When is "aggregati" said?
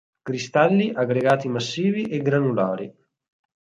0.95-1.47